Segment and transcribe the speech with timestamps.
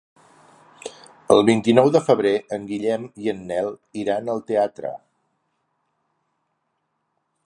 [1.33, 3.69] El vint-i-nou de febrer en Guillem i en Nel
[4.05, 4.95] iran al teatre.